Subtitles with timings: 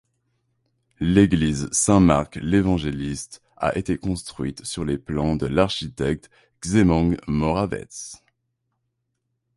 [0.99, 6.27] L'église Saint-Marc-l'Évangéliste a été construite sur les plans de l'architecte
[6.65, 8.15] Zsigmond Moravetz.